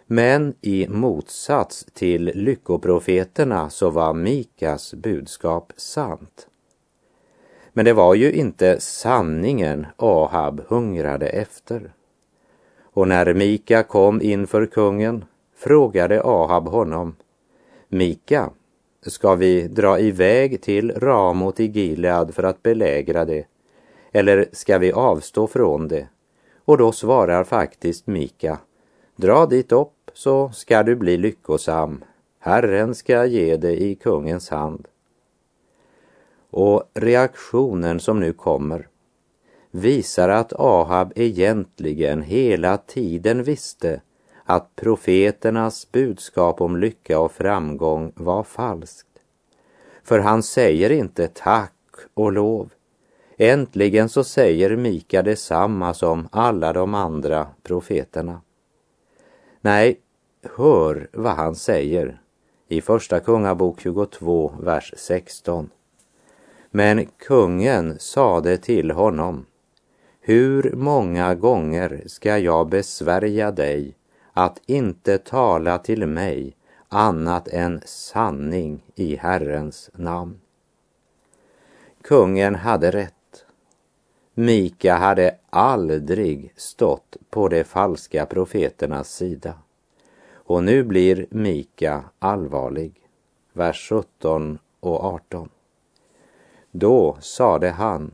Men 0.07 0.53
i 0.61 0.87
motsats 0.89 1.85
till 1.93 2.31
lyckoprofeterna 2.35 3.69
så 3.69 3.89
var 3.89 4.13
Mikas 4.13 4.93
budskap 4.93 5.73
sant. 5.77 6.47
Men 7.73 7.85
det 7.85 7.93
var 7.93 8.15
ju 8.15 8.31
inte 8.31 8.79
sanningen 8.79 9.85
Ahab 9.97 10.61
hungrade 10.67 11.27
efter. 11.27 11.93
Och 12.93 13.07
när 13.07 13.33
Mika 13.33 13.83
kom 13.83 14.21
inför 14.21 14.65
kungen 14.65 15.25
frågade 15.61 16.21
Ahab 16.23 16.67
honom 16.67 17.15
Mika, 17.87 18.49
ska 19.01 19.35
vi 19.35 19.67
dra 19.67 19.99
iväg 19.99 20.61
till 20.61 20.91
Ramot 20.91 21.59
i 21.59 21.65
Gilead 21.65 22.33
för 22.33 22.43
att 22.43 22.63
belägra 22.63 23.25
det? 23.25 23.45
Eller 24.11 24.49
ska 24.51 24.77
vi 24.77 24.91
avstå 24.91 25.47
från 25.47 25.87
det? 25.87 26.07
Och 26.65 26.77
då 26.77 26.91
svarar 26.91 27.43
faktiskt 27.43 28.07
Mika, 28.07 28.59
dra 29.15 29.45
dit 29.45 29.71
upp 29.71 30.11
så 30.13 30.49
ska 30.49 30.83
du 30.83 30.95
bli 30.95 31.17
lyckosam. 31.17 32.03
Herren 32.39 32.95
ska 32.95 33.25
ge 33.25 33.57
dig 33.57 33.91
i 33.91 33.95
kungens 33.95 34.49
hand. 34.49 34.87
Och 36.49 36.83
reaktionen 36.93 37.99
som 37.99 38.19
nu 38.19 38.33
kommer 38.33 38.87
visar 39.71 40.29
att 40.29 40.53
Ahab 40.53 41.13
egentligen 41.15 42.21
hela 42.21 42.77
tiden 42.77 43.43
visste 43.43 44.01
att 44.51 44.75
profeternas 44.75 45.91
budskap 45.91 46.61
om 46.61 46.77
lycka 46.77 47.19
och 47.19 47.31
framgång 47.31 48.11
var 48.15 48.43
falskt. 48.43 49.07
För 50.03 50.19
han 50.19 50.43
säger 50.43 50.89
inte 50.89 51.27
tack 51.27 51.73
och 52.13 52.31
lov. 52.31 52.73
Äntligen 53.37 54.09
så 54.09 54.23
säger 54.23 54.75
Mika 54.75 55.21
detsamma 55.21 55.93
som 55.93 56.27
alla 56.31 56.73
de 56.73 56.93
andra 56.93 57.47
profeterna. 57.63 58.41
Nej, 59.61 59.99
hör 60.57 61.09
vad 61.13 61.33
han 61.33 61.55
säger 61.55 62.21
i 62.67 62.81
Första 62.81 63.19
Kungabok 63.19 63.79
22, 63.81 64.53
vers 64.59 64.93
16. 64.97 65.69
Men 66.71 67.05
kungen 67.05 67.99
sade 67.99 68.57
till 68.57 68.91
honom, 68.91 69.45
hur 70.21 70.73
många 70.75 71.35
gånger 71.35 72.03
ska 72.05 72.37
jag 72.37 72.69
besvärja 72.69 73.51
dig 73.51 73.95
att 74.43 74.61
inte 74.65 75.17
tala 75.17 75.77
till 75.77 76.07
mig 76.07 76.55
annat 76.89 77.47
än 77.47 77.81
sanning 77.85 78.83
i 78.95 79.15
Herrens 79.15 79.89
namn? 79.93 80.39
Kungen 82.01 82.55
hade 82.55 82.91
rätt. 82.91 83.45
Mika 84.33 84.95
hade 84.95 85.35
aldrig 85.49 86.53
stått 86.55 87.17
på 87.29 87.47
de 87.47 87.63
falska 87.63 88.25
profeternas 88.25 89.13
sida. 89.13 89.53
Och 90.33 90.63
nu 90.63 90.83
blir 90.83 91.25
Mika 91.29 92.03
allvarlig. 92.19 92.93
Vers 93.53 93.89
17 93.89 94.59
och 94.79 95.03
18. 95.03 95.49
Då 96.71 97.17
sade 97.21 97.69
han, 97.69 98.11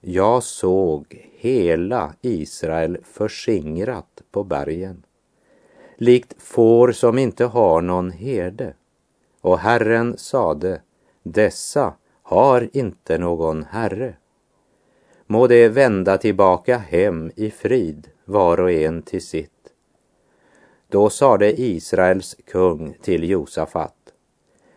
jag 0.00 0.42
såg 0.42 1.30
hela 1.32 2.14
Israel 2.20 2.98
förskingrat 3.04 4.22
på 4.30 4.44
bergen, 4.44 5.02
likt 5.96 6.42
får 6.42 6.92
som 6.92 7.18
inte 7.18 7.44
har 7.44 7.80
någon 7.80 8.10
herde. 8.10 8.74
Och 9.40 9.58
Herren 9.58 10.18
sade, 10.18 10.80
dessa 11.22 11.94
har 12.22 12.68
inte 12.72 13.18
någon 13.18 13.64
herre. 13.64 14.14
Må 15.26 15.46
de 15.46 15.68
vända 15.68 16.18
tillbaka 16.18 16.78
hem 16.78 17.30
i 17.36 17.50
frid, 17.50 18.08
var 18.24 18.60
och 18.60 18.70
en 18.72 19.02
till 19.02 19.26
sitt. 19.26 19.50
Då 20.88 21.10
sade 21.10 21.60
Israels 21.60 22.36
kung 22.46 22.96
till 23.02 23.30
Josafat, 23.30 23.94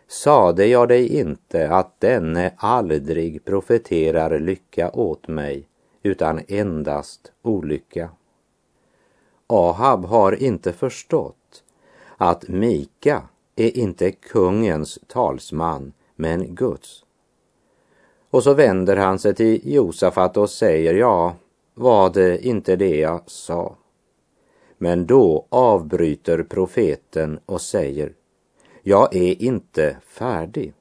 sade 0.08 0.66
jag 0.66 0.88
dig 0.88 1.08
inte 1.08 1.70
att 1.70 2.00
denne 2.00 2.52
aldrig 2.56 3.44
profeterar 3.44 4.40
lycka 4.40 4.90
åt 4.90 5.28
mig, 5.28 5.68
utan 6.02 6.40
endast 6.48 7.32
olycka? 7.42 8.10
Ahab 9.50 10.04
har 10.04 10.42
inte 10.42 10.72
förstått 10.72 11.64
att 12.16 12.48
Mika 12.48 13.22
är 13.56 13.76
inte 13.76 14.10
kungens 14.10 14.98
talsman, 15.06 15.92
men 16.16 16.54
Guds. 16.54 17.04
Och 18.30 18.42
så 18.42 18.54
vänder 18.54 18.96
han 18.96 19.18
sig 19.18 19.34
till 19.34 19.74
Josafat 19.74 20.36
och 20.36 20.50
säger, 20.50 20.94
ja, 20.94 21.36
var 21.74 22.10
det 22.10 22.46
inte 22.46 22.76
det 22.76 22.96
jag 22.96 23.22
sa? 23.26 23.76
Men 24.78 25.06
då 25.06 25.46
avbryter 25.48 26.42
profeten 26.42 27.38
och 27.46 27.60
säger, 27.60 28.12
jag 28.82 29.16
är 29.16 29.42
inte 29.42 29.96
färdig. 30.06 30.72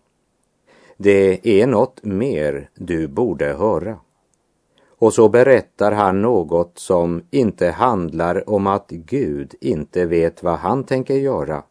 Det 0.97 1.47
är 1.61 1.67
något 1.67 2.03
mer 2.03 2.69
du 2.75 3.07
borde 3.07 3.45
höra. 3.45 3.99
Och 4.99 5.13
så 5.13 5.29
berättar 5.29 5.91
han 5.91 6.21
något 6.21 6.79
som 6.79 7.21
inte 7.31 7.67
handlar 7.67 8.49
om 8.49 8.67
att 8.67 8.89
Gud 8.89 9.55
inte 9.61 10.05
vet 10.05 10.43
vad 10.43 10.57
han 10.57 10.83
tänker 10.83 11.15
göra. 11.15 11.63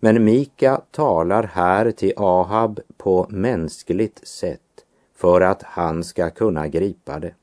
Men 0.00 0.24
Mika 0.24 0.80
talar 0.90 1.42
här 1.42 1.90
till 1.90 2.12
Ahab 2.16 2.80
på 2.96 3.26
mänskligt 3.28 4.28
sätt 4.28 4.60
för 5.16 5.40
att 5.40 5.62
han 5.62 6.04
ska 6.04 6.30
kunna 6.30 6.68
gripa 6.68 7.18
det. 7.18 7.34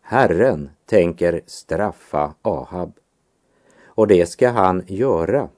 Herren 0.00 0.70
tänker 0.86 1.40
straffa 1.46 2.34
Ahab. 2.42 2.92
Och 3.84 4.06
det 4.06 4.26
ska 4.26 4.48
han 4.48 4.82
göra 4.86 5.48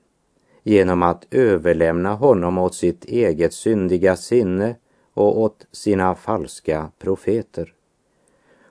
genom 0.62 1.02
att 1.02 1.26
överlämna 1.30 2.14
honom 2.14 2.58
åt 2.58 2.74
sitt 2.74 3.04
eget 3.04 3.52
syndiga 3.52 4.16
sinne 4.16 4.76
och 5.14 5.40
åt 5.40 5.66
sina 5.72 6.14
falska 6.14 6.90
profeter. 6.98 7.74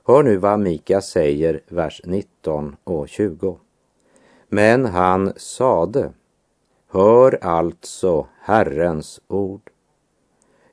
Hör 0.07 0.23
nu 0.23 0.37
vad 0.37 0.59
Mika 0.59 1.01
säger, 1.01 1.61
vers 1.67 2.01
19 2.03 2.75
och 2.83 3.09
20. 3.09 3.57
Men 4.49 4.85
han 4.85 5.33
sade, 5.35 6.11
hör 6.89 7.39
alltså 7.41 8.27
Herrens 8.41 9.21
ord. 9.27 9.69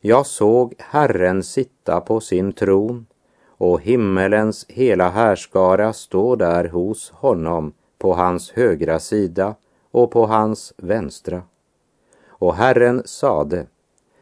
Jag 0.01 0.27
såg 0.27 0.75
Herren 0.79 1.43
sitta 1.43 2.01
på 2.01 2.21
sin 2.21 2.53
tron 2.53 3.07
och 3.47 3.81
himmelens 3.81 4.67
hela 4.69 5.11
härskara 5.11 5.93
stå 5.93 6.37
där 6.37 6.69
hos 6.69 7.11
honom 7.11 7.73
på 7.99 8.15
hans 8.15 8.51
högra 8.51 9.01
sida 9.01 9.55
och 9.91 10.11
på 10.11 10.27
hans 10.27 10.73
vänstra. 10.77 11.43
Och 12.27 12.55
Herren 12.55 13.03
sade, 13.05 13.67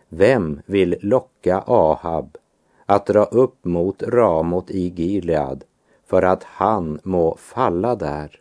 vem 0.09 0.61
vill 0.67 0.97
locka 1.01 1.65
Ahab 1.67 2.37
att 2.87 3.07
dra 3.07 3.25
upp 3.25 3.65
mot 3.65 4.03
Ramot 4.03 4.71
i 4.71 4.89
Gilead 4.89 5.65
för 6.07 6.23
att 6.23 6.45
han 6.45 7.01
må 7.03 7.37
falla 7.37 7.97
där? 7.97 8.41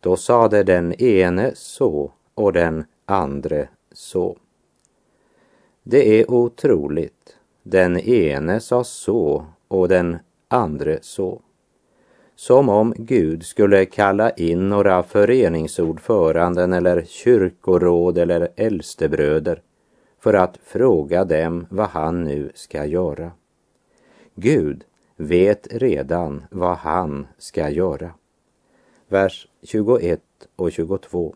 Då 0.00 0.16
sade 0.16 0.62
den 0.62 0.92
ene 1.02 1.50
så 1.54 2.12
och 2.34 2.52
den 2.52 2.84
andre 3.04 3.68
så. 3.92 4.36
Det 5.82 6.20
är 6.20 6.30
otroligt. 6.30 7.36
Den 7.62 7.98
ene 7.98 8.60
sa 8.60 8.84
så 8.84 9.46
och 9.68 9.88
den 9.88 10.18
andre 10.48 10.98
så 11.02 11.40
som 12.36 12.68
om 12.68 12.94
Gud 12.96 13.44
skulle 13.44 13.84
kalla 13.84 14.30
in 14.30 14.68
några 14.68 15.02
föreningsordföranden 15.02 16.72
eller 16.72 17.04
kyrkoråd 17.06 18.18
eller 18.18 18.48
äldstebröder 18.56 19.62
för 20.20 20.34
att 20.34 20.58
fråga 20.64 21.24
dem 21.24 21.66
vad 21.70 21.86
han 21.86 22.24
nu 22.24 22.50
ska 22.54 22.84
göra. 22.84 23.30
Gud 24.38 24.84
vet 25.16 25.66
redan 25.70 26.44
vad 26.50 26.76
han 26.76 27.26
ska 27.38 27.70
göra. 27.70 28.10
Vers 29.08 29.48
21 29.62 30.20
och 30.56 30.72
22. 30.72 31.34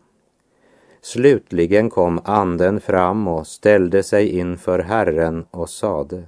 Slutligen 1.01 1.89
kom 1.89 2.21
anden 2.23 2.81
fram 2.81 3.27
och 3.27 3.47
ställde 3.47 4.03
sig 4.03 4.37
inför 4.37 4.79
Herren 4.79 5.45
och 5.51 5.69
sade 5.69 6.23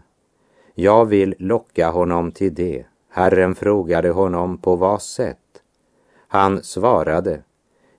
Jag 0.76 1.06
vill 1.06 1.36
locka 1.38 1.90
honom 1.90 2.32
till 2.32 2.56
det 2.56 2.86
Herren 3.10 3.56
frågade 3.56 4.10
honom 4.10 4.58
på 4.58 4.76
vad 4.76 5.02
sätt. 5.02 5.62
Han 6.28 6.64
svarade, 6.64 7.42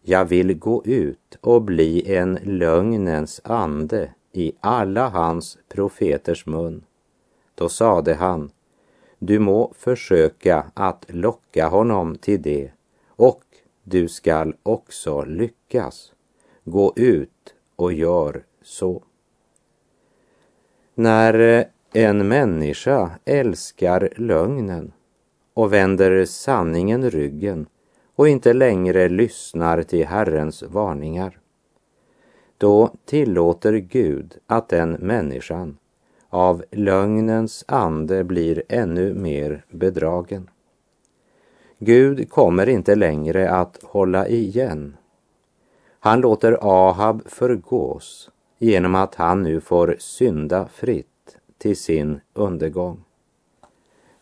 jag 0.02 0.24
vill 0.24 0.58
gå 0.58 0.82
ut 0.84 1.38
och 1.40 1.62
bli 1.62 2.16
en 2.16 2.38
lögnens 2.42 3.40
ande 3.44 4.10
i 4.32 4.52
alla 4.60 5.08
hans 5.08 5.58
profeters 5.68 6.46
mun. 6.46 6.84
Då 7.54 7.68
sade 7.68 8.14
han, 8.14 8.50
du 9.26 9.38
må 9.38 9.72
försöka 9.78 10.64
att 10.74 11.04
locka 11.08 11.68
honom 11.68 12.16
till 12.16 12.42
det 12.42 12.70
och 13.08 13.42
du 13.82 14.08
skall 14.08 14.54
också 14.62 15.24
lyckas. 15.24 16.12
Gå 16.64 16.92
ut 16.96 17.54
och 17.76 17.92
gör 17.92 18.44
så. 18.62 19.02
När 20.94 21.38
eh, 21.38 21.64
en 21.92 22.28
människa 22.28 23.10
älskar 23.24 24.08
lögnen 24.16 24.92
och 25.54 25.72
vänder 25.72 26.24
sanningen 26.24 27.10
ryggen 27.10 27.66
och 28.14 28.28
inte 28.28 28.52
längre 28.52 29.08
lyssnar 29.08 29.82
till 29.82 30.06
Herrens 30.06 30.62
varningar, 30.62 31.38
då 32.58 32.94
tillåter 33.04 33.72
Gud 33.72 34.38
att 34.46 34.68
den 34.68 34.90
människan 34.90 35.76
av 36.34 36.64
lögnens 36.70 37.64
ande 37.68 38.24
blir 38.24 38.62
ännu 38.68 39.14
mer 39.14 39.64
bedragen. 39.70 40.50
Gud 41.78 42.30
kommer 42.30 42.68
inte 42.68 42.94
längre 42.94 43.50
att 43.50 43.78
hålla 43.82 44.28
igen. 44.28 44.96
Han 46.00 46.20
låter 46.20 46.58
Ahab 46.60 47.22
förgås 47.26 48.30
genom 48.58 48.94
att 48.94 49.14
han 49.14 49.42
nu 49.42 49.60
får 49.60 49.96
synda 49.98 50.68
fritt 50.68 51.36
till 51.58 51.76
sin 51.76 52.20
undergång. 52.32 53.04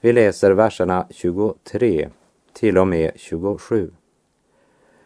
Vi 0.00 0.12
läser 0.12 0.50
verserna 0.50 1.06
23 1.10 2.08
till 2.52 2.78
och 2.78 2.88
med 2.88 3.12
27. 3.16 3.90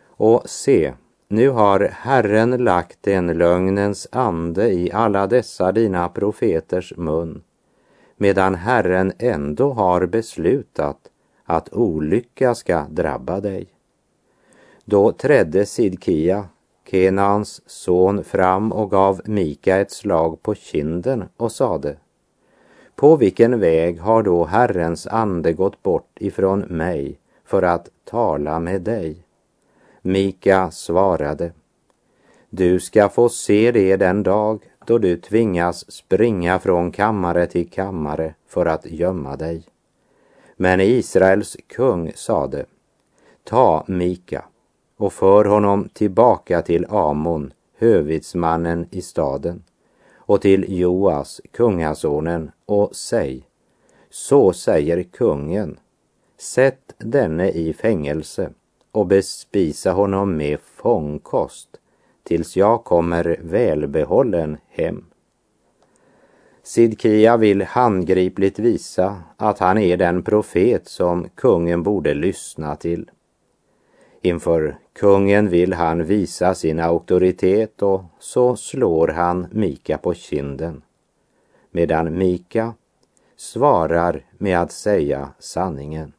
Och 0.06 0.42
se, 0.50 0.94
nu 1.28 1.48
har 1.48 1.80
Herren 1.80 2.50
lagt 2.50 3.08
en 3.08 3.26
lögnens 3.26 4.08
ande 4.12 4.72
i 4.72 4.92
alla 4.92 5.26
dessa 5.26 5.72
dina 5.72 6.08
profeters 6.08 6.92
mun, 6.96 7.42
medan 8.16 8.54
Herren 8.54 9.12
ändå 9.18 9.72
har 9.72 10.06
beslutat 10.06 10.98
att 11.44 11.72
olycka 11.72 12.54
ska 12.54 12.86
drabba 12.90 13.40
dig. 13.40 13.66
Då 14.84 15.12
trädde 15.12 15.66
Sidkia, 15.66 16.48
Kenans 16.90 17.62
son, 17.66 18.24
fram 18.24 18.72
och 18.72 18.90
gav 18.90 19.20
Mika 19.24 19.76
ett 19.76 19.90
slag 19.90 20.42
på 20.42 20.54
kinden 20.54 21.24
och 21.36 21.52
sade 21.52 21.96
På 22.94 23.16
vilken 23.16 23.60
väg 23.60 24.00
har 24.00 24.22
då 24.22 24.44
Herrens 24.44 25.06
ande 25.06 25.52
gått 25.52 25.82
bort 25.82 26.10
ifrån 26.20 26.60
mig 26.60 27.18
för 27.44 27.62
att 27.62 27.88
tala 28.04 28.60
med 28.60 28.82
dig? 28.82 29.25
Mika 30.06 30.70
svarade 30.70 31.52
Du 32.50 32.80
ska 32.80 33.08
få 33.08 33.28
se 33.28 33.72
det 33.72 33.96
den 33.96 34.22
dag 34.22 34.64
då 34.86 34.98
du 34.98 35.16
tvingas 35.16 35.92
springa 35.92 36.58
från 36.58 36.92
kammare 36.92 37.46
till 37.46 37.70
kammare 37.70 38.34
för 38.46 38.66
att 38.66 38.86
gömma 38.86 39.36
dig. 39.36 39.62
Men 40.56 40.80
Israels 40.80 41.56
kung 41.66 42.12
sade, 42.14 42.66
ta 43.44 43.84
Mika 43.88 44.44
och 44.96 45.12
för 45.12 45.44
honom 45.44 45.88
tillbaka 45.92 46.62
till 46.62 46.86
Amon, 46.88 47.52
hövitsmannen 47.78 48.86
i 48.90 49.02
staden, 49.02 49.64
och 50.14 50.40
till 50.40 50.78
Joas, 50.80 51.40
kungasonen, 51.52 52.50
och 52.66 52.96
säg, 52.96 53.48
så 54.10 54.52
säger 54.52 55.02
kungen, 55.02 55.78
sätt 56.38 56.94
denne 56.98 57.50
i 57.50 57.72
fängelse 57.72 58.50
och 58.96 59.06
bespisa 59.06 59.92
honom 59.92 60.36
med 60.36 60.60
fångkost 60.60 61.68
tills 62.22 62.56
jag 62.56 62.84
kommer 62.84 63.36
välbehållen 63.42 64.56
hem. 64.68 65.04
Sidkia 66.62 67.36
vill 67.36 67.62
handgripligt 67.62 68.58
visa 68.58 69.22
att 69.36 69.58
han 69.58 69.78
är 69.78 69.96
den 69.96 70.22
profet 70.22 70.88
som 70.88 71.28
kungen 71.34 71.82
borde 71.82 72.14
lyssna 72.14 72.76
till. 72.76 73.10
Inför 74.22 74.78
kungen 74.92 75.48
vill 75.48 75.72
han 75.72 76.04
visa 76.04 76.54
sin 76.54 76.80
auktoritet 76.80 77.82
och 77.82 78.04
så 78.18 78.56
slår 78.56 79.08
han 79.08 79.46
Mika 79.50 79.98
på 79.98 80.14
kinden. 80.14 80.82
Medan 81.70 82.18
Mika 82.18 82.74
svarar 83.36 84.20
med 84.38 84.58
att 84.60 84.72
säga 84.72 85.28
sanningen. 85.38 86.12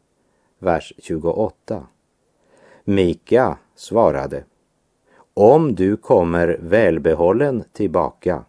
Vers 0.59 0.93
28. 0.97 1.87
Mika 2.89 3.57
svarade. 3.75 4.43
Om 5.33 5.75
du 5.75 5.97
kommer 5.97 6.57
välbehållen 6.61 7.63
tillbaka 7.73 8.43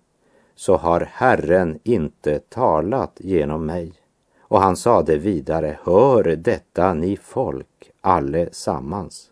så 0.55 0.77
har 0.77 1.01
Herren 1.13 1.79
inte 1.83 2.39
talat 2.39 3.13
genom 3.17 3.67
mig. 3.67 3.93
Och 4.41 4.61
han 4.61 4.77
sade 4.77 5.19
vidare, 5.19 5.79
hör 5.83 6.25
detta 6.37 6.95
ni 6.95 7.17
folk 7.17 7.91
allesammans. 8.01 9.31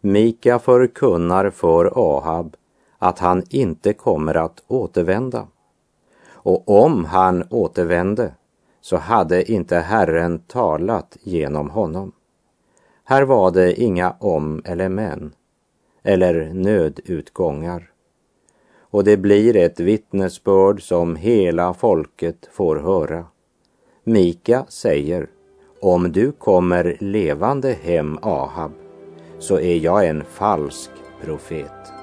Mika 0.00 0.58
förkunnar 0.58 1.50
för 1.50 1.92
Ahab 1.94 2.56
att 2.98 3.18
han 3.18 3.42
inte 3.50 3.92
kommer 3.92 4.34
att 4.34 4.62
återvända. 4.66 5.46
Och 6.30 6.84
om 6.84 7.04
han 7.04 7.44
återvände 7.50 8.34
så 8.80 8.96
hade 8.96 9.52
inte 9.52 9.76
Herren 9.76 10.38
talat 10.38 11.16
genom 11.22 11.70
honom. 11.70 12.12
Här 13.08 13.22
var 13.22 13.50
det 13.50 13.80
inga 13.80 14.10
om 14.10 14.62
eller 14.64 14.88
men 14.88 15.32
eller 16.02 16.54
nödutgångar 16.54 17.90
och 18.90 19.04
det 19.04 19.16
blir 19.16 19.56
ett 19.56 19.80
vittnesbörd 19.80 20.82
som 20.82 21.16
hela 21.16 21.74
folket 21.74 22.48
får 22.52 22.76
höra. 22.76 23.24
Mika 24.04 24.64
säger, 24.68 25.28
om 25.80 26.12
du 26.12 26.32
kommer 26.32 26.96
levande 27.00 27.72
hem 27.82 28.18
Ahab, 28.22 28.72
så 29.38 29.60
är 29.60 29.76
jag 29.76 30.06
en 30.06 30.24
falsk 30.24 30.90
profet. 31.24 31.95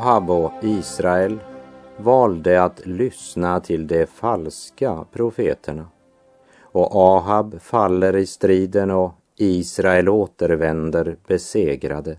Ahab 0.00 0.30
och 0.30 0.52
Israel 0.62 1.38
valde 1.96 2.62
att 2.62 2.86
lyssna 2.86 3.60
till 3.60 3.86
de 3.86 4.06
falska 4.06 5.04
profeterna. 5.12 5.88
Och 6.60 6.96
Ahab 6.96 7.60
faller 7.60 8.16
i 8.16 8.26
striden 8.26 8.90
och 8.90 9.12
Israel 9.36 10.08
återvänder 10.08 11.16
besegrade. 11.26 12.18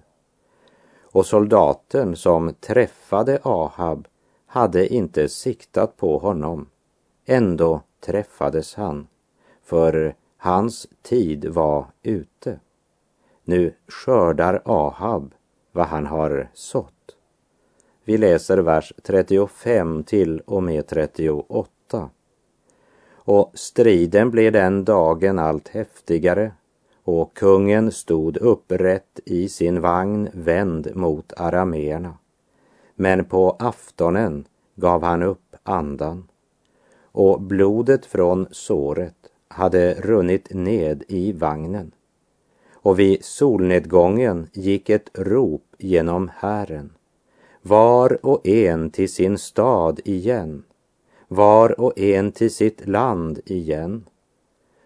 Och 1.02 1.26
soldaten 1.26 2.16
som 2.16 2.54
träffade 2.54 3.40
Ahab 3.44 4.08
hade 4.46 4.94
inte 4.94 5.30
siktat 5.30 5.98
på 5.98 6.18
honom. 6.18 6.70
Ändå 7.26 7.82
träffades 8.06 8.76
han, 8.76 9.08
för 9.64 10.16
hans 10.38 10.88
tid 11.02 11.46
var 11.46 11.86
ute. 12.04 12.60
Nu 13.44 13.74
skördar 13.88 14.62
Ahab 14.66 15.34
vad 15.72 15.86
han 15.86 16.06
har 16.06 16.50
sått. 16.54 17.01
Vi 18.04 18.18
läser 18.18 18.58
vers 18.58 18.94
35 19.04 20.04
till 20.04 20.40
och 20.40 20.64
med 20.64 20.88
38. 20.88 22.10
Och 23.14 23.52
striden 23.54 24.32
blev 24.32 24.52
den 24.52 24.86
dagen 24.86 25.40
allt 25.40 25.68
häftigare 25.68 26.52
och 27.04 27.34
kungen 27.34 27.92
stod 27.92 28.38
upprätt 28.38 29.20
i 29.26 29.50
sin 29.50 29.82
vagn 29.82 30.30
vänd 30.34 30.96
mot 30.96 31.34
arameerna. 31.38 32.18
Men 32.96 33.26
på 33.26 33.56
aftonen 33.60 34.48
gav 34.76 35.04
han 35.04 35.24
upp 35.24 35.56
andan 35.64 36.28
och 37.12 37.42
blodet 37.42 38.06
från 38.06 38.48
såret 38.52 39.16
hade 39.48 39.94
runnit 39.94 40.54
ned 40.54 41.04
i 41.08 41.32
vagnen. 41.32 41.92
Och 42.74 43.00
vid 43.00 43.26
solnedgången 43.26 44.48
gick 44.54 44.90
ett 44.90 45.10
rop 45.14 45.76
genom 45.78 46.32
hären 46.36 46.94
var 47.62 48.26
och 48.26 48.48
en 48.48 48.90
till 48.90 49.14
sin 49.14 49.38
stad 49.38 50.00
igen, 50.06 50.64
var 51.28 51.82
och 51.82 52.00
en 52.00 52.32
till 52.32 52.54
sitt 52.54 52.88
land 52.88 53.40
igen. 53.46 54.06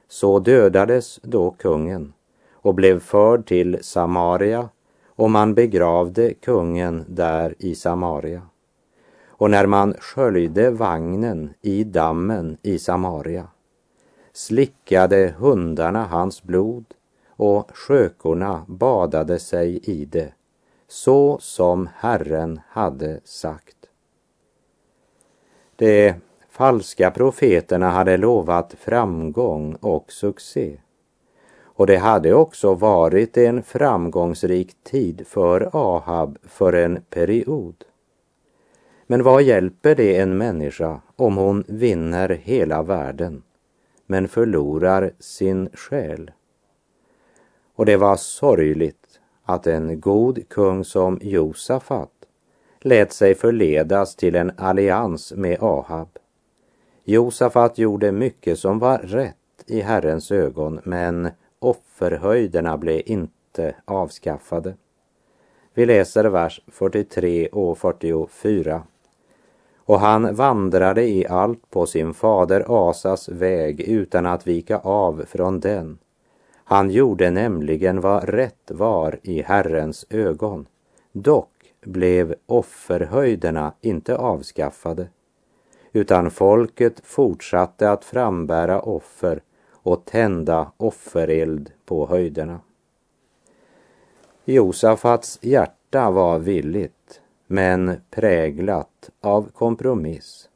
Så 0.07 0.39
dödades 0.39 1.19
då 1.23 1.51
kungen 1.51 2.13
och 2.53 2.75
blev 2.75 2.99
förd 2.99 3.45
till 3.45 3.77
Samaria 3.81 4.69
och 5.05 5.31
man 5.31 5.53
begravde 5.53 6.33
kungen 6.33 7.05
där 7.07 7.55
i 7.59 7.75
Samaria. 7.75 8.41
Och 9.27 9.51
när 9.51 9.65
man 9.65 9.93
sköljde 9.99 10.71
vagnen 10.71 11.53
i 11.61 11.83
dammen 11.83 12.57
i 12.61 12.79
Samaria 12.79 13.47
slickade 14.33 15.35
hundarna 15.37 16.05
hans 16.05 16.43
blod 16.43 16.85
och 17.27 17.71
skökorna 17.73 18.65
badade 18.67 19.39
sig 19.39 19.77
i 19.77 20.05
det, 20.05 20.33
så 20.87 21.37
som 21.39 21.89
Herren 21.95 22.59
hade 22.69 23.19
sagt. 23.23 23.77
De 25.75 26.13
falska 26.49 27.11
profeterna 27.11 27.89
hade 27.89 28.17
lovat 28.17 28.73
framgång 28.79 29.75
och 29.75 30.11
succé. 30.11 30.77
Och 31.57 31.87
det 31.87 31.97
hade 31.97 32.33
också 32.33 32.73
varit 32.73 33.37
en 33.37 33.63
framgångsrik 33.63 34.83
tid 34.83 35.27
för 35.27 35.69
Ahab 35.73 36.37
för 36.43 36.73
en 36.73 37.01
period. 37.09 37.75
Men 39.07 39.23
vad 39.23 39.43
hjälper 39.43 39.95
det 39.95 40.17
en 40.17 40.37
människa 40.37 41.01
om 41.15 41.37
hon 41.37 41.63
vinner 41.67 42.29
hela 42.29 42.83
världen 42.83 43.43
men 44.05 44.27
förlorar 44.27 45.11
sin 45.19 45.69
själ? 45.73 46.31
Och 47.75 47.85
det 47.85 47.97
var 47.97 48.15
sorgligt 48.15 49.04
att 49.45 49.67
en 49.67 49.99
god 49.99 50.49
kung 50.49 50.83
som 50.83 51.19
Josafat 51.21 52.11
lät 52.79 53.13
sig 53.13 53.35
förledas 53.35 54.15
till 54.15 54.35
en 54.35 54.51
allians 54.57 55.33
med 55.35 55.63
Ahab. 55.63 56.09
Josafat 57.03 57.77
gjorde 57.77 58.11
mycket 58.11 58.59
som 58.59 58.79
var 58.79 58.97
rätt 58.97 59.35
i 59.67 59.81
Herrens 59.81 60.31
ögon, 60.31 60.79
men 60.83 61.29
offerhöjderna 61.59 62.77
blev 62.77 63.01
inte 63.05 63.75
avskaffade. 63.85 64.73
Vi 65.73 65.85
läser 65.85 66.23
vers 66.25 66.61
43 66.67 67.47
och 67.47 67.77
44. 67.77 68.83
Och 69.77 69.99
han 69.99 70.35
vandrade 70.35 71.03
i 71.03 71.27
allt 71.27 71.69
på 71.69 71.85
sin 71.85 72.13
fader 72.13 72.89
Asas 72.89 73.29
väg 73.29 73.81
utan 73.81 74.25
att 74.25 74.47
vika 74.47 74.77
av 74.77 75.25
från 75.27 75.59
den. 75.59 75.97
Han 76.67 76.89
gjorde 76.89 77.31
nämligen 77.31 78.01
vad 78.01 78.29
rätt 78.29 78.71
var 78.71 79.19
i 79.23 79.41
Herrens 79.41 80.05
ögon. 80.09 80.67
Dock 81.11 81.73
blev 81.81 82.35
offerhöjderna 82.45 83.73
inte 83.81 84.17
avskaffade, 84.17 85.07
utan 85.93 86.31
folket 86.31 87.01
fortsatte 87.03 87.91
att 87.91 88.05
frambära 88.05 88.81
offer 88.81 89.41
och 89.71 90.05
tända 90.05 90.71
offereld 90.77 91.71
på 91.85 92.07
höjderna. 92.07 92.59
Josafats 94.45 95.39
hjärta 95.41 96.11
var 96.11 96.39
villigt, 96.39 97.21
men 97.47 98.01
präglat 98.11 99.09
av 99.21 99.49
kompromiss 99.53 100.49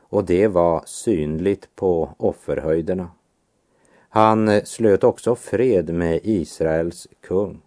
och 0.00 0.24
det 0.24 0.48
var 0.48 0.82
synligt 0.86 1.68
på 1.76 2.14
offerhöjderna. 2.16 3.10
Han 4.08 4.48
eh, 4.48 4.64
slöt 4.64 5.04
också 5.04 5.34
fred 5.34 5.94
med 5.94 6.20
Israels 6.22 7.08
kung. 7.20 7.62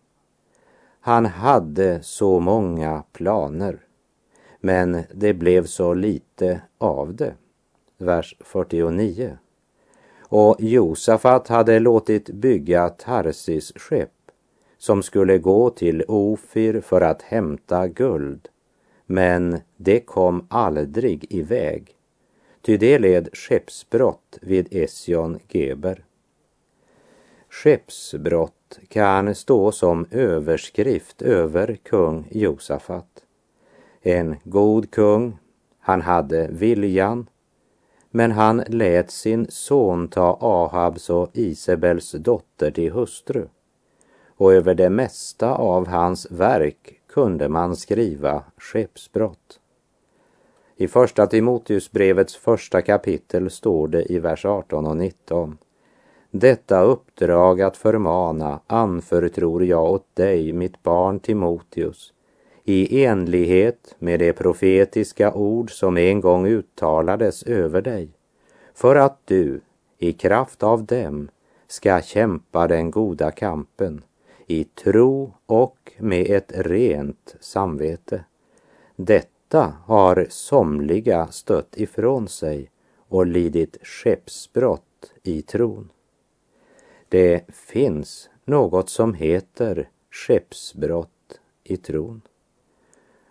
Han 0.99 1.25
hade 1.25 2.03
så 2.03 2.39
många 2.39 3.03
planer, 3.11 3.79
men 4.59 5.03
det 5.13 5.33
blev 5.33 5.65
så 5.65 5.93
lite 5.93 6.61
av 6.77 7.15
det. 7.15 7.33
Vers 7.97 8.35
49. 8.39 9.37
Och 10.19 10.55
Josafat 10.59 11.47
hade 11.47 11.79
låtit 11.79 12.29
bygga 12.29 12.89
Tarsis 12.89 13.73
skepp 13.75 14.09
som 14.77 15.03
skulle 15.03 15.37
gå 15.37 15.69
till 15.69 16.03
Ofir 16.07 16.81
för 16.81 17.01
att 17.01 17.21
hämta 17.21 17.87
guld. 17.87 18.47
Men 19.05 19.59
det 19.77 19.99
kom 19.99 20.47
aldrig 20.49 21.25
iväg, 21.29 21.95
ty 22.61 22.77
det 22.77 22.99
led 22.99 23.29
skeppsbrott 23.33 24.37
vid 24.41 24.67
Esion 24.71 25.39
Geber. 25.49 26.03
Skeppsbrott 27.51 28.79
kan 28.87 29.35
stå 29.35 29.71
som 29.71 30.05
överskrift 30.11 31.21
över 31.21 31.77
kung 31.83 32.27
Josafat. 32.31 33.23
En 34.01 34.35
god 34.43 34.91
kung, 34.91 35.37
han 35.79 36.01
hade 36.01 36.47
viljan, 36.47 37.29
men 38.09 38.31
han 38.31 38.63
lät 38.67 39.11
sin 39.11 39.47
son 39.49 40.07
ta 40.07 40.37
Ahabs 40.41 41.09
och 41.09 41.29
Isabels 41.33 42.11
dotter 42.11 42.71
till 42.71 42.91
hustru. 42.91 43.47
Och 44.37 44.53
över 44.53 44.75
det 44.75 44.89
mesta 44.89 45.55
av 45.55 45.87
hans 45.87 46.31
verk 46.31 47.01
kunde 47.07 47.49
man 47.49 47.75
skriva 47.75 48.43
skeppsbrott. 48.57 49.59
I 50.75 50.87
första 50.87 51.27
Timoteusbrevets 51.27 52.35
första 52.35 52.81
kapitel 52.81 53.49
står 53.49 53.87
det 53.87 54.11
i 54.11 54.19
vers 54.19 54.45
18 54.45 54.85
och 54.85 54.97
19. 54.97 55.57
Detta 56.33 56.81
uppdrag 56.81 57.61
att 57.61 57.77
förmana 57.77 58.59
anförtror 58.67 59.65
jag 59.65 59.91
åt 59.91 60.15
dig, 60.15 60.53
mitt 60.53 60.83
barn 60.83 61.19
Timoteus, 61.19 62.13
i 62.63 63.05
enlighet 63.05 63.95
med 63.99 64.19
det 64.19 64.33
profetiska 64.33 65.33
ord 65.33 65.71
som 65.71 65.97
en 65.97 66.21
gång 66.21 66.47
uttalades 66.47 67.43
över 67.43 67.81
dig, 67.81 68.09
för 68.73 68.95
att 68.95 69.19
du 69.25 69.61
i 69.97 70.13
kraft 70.13 70.63
av 70.63 70.85
dem 70.85 71.29
ska 71.67 72.01
kämpa 72.01 72.67
den 72.67 72.91
goda 72.91 73.31
kampen 73.31 74.03
i 74.47 74.63
tro 74.63 75.33
och 75.45 75.91
med 75.99 76.29
ett 76.29 76.51
rent 76.55 77.35
samvete. 77.39 78.23
Detta 78.95 79.73
har 79.85 80.27
somliga 80.29 81.27
stött 81.27 81.77
ifrån 81.77 82.27
sig 82.27 82.69
och 83.09 83.25
lidit 83.25 83.77
skeppsbrott 83.81 85.13
i 85.23 85.41
tron. 85.41 85.89
Det 87.11 87.41
finns 87.49 88.29
något 88.45 88.89
som 88.89 89.13
heter 89.13 89.89
skeppsbrott 90.11 91.39
i 91.63 91.77
tron. 91.77 92.21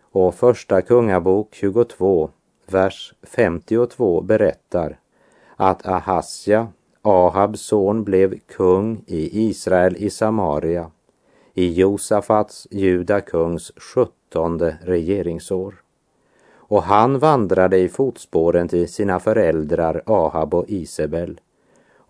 Och 0.00 0.34
första 0.34 0.82
Kungabok 0.82 1.54
22, 1.54 2.30
vers 2.66 3.14
52 3.22 4.20
berättar 4.20 4.98
att 5.56 5.86
Ahasja, 5.86 6.68
Ahabs 7.02 7.60
son, 7.60 8.04
blev 8.04 8.38
kung 8.38 9.04
i 9.06 9.48
Israel 9.48 9.96
i 9.96 10.10
Samaria 10.10 10.90
i 11.54 11.72
Josafats, 11.72 12.66
juda 12.70 13.20
kungs, 13.20 13.72
sjuttonde 13.76 14.78
regeringsår. 14.82 15.74
Och 16.52 16.82
han 16.82 17.18
vandrade 17.18 17.78
i 17.78 17.88
fotspåren 17.88 18.68
till 18.68 18.92
sina 18.92 19.20
föräldrar 19.20 20.02
Ahab 20.06 20.54
och 20.54 20.64
Isabel 20.68 21.40